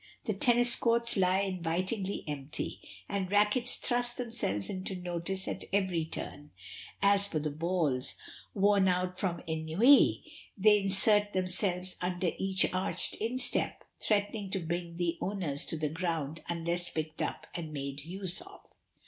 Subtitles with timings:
[0.25, 6.49] The Tennis courts lie invitingly empty, and rackets thrust themselves into notice at every turn;
[7.03, 8.15] as for the balls,
[8.55, 10.23] worn out from ennui,
[10.57, 16.41] they insert themselves under each arched instep, threatening to bring the owners to the ground
[16.49, 18.65] unless picked up and made use of.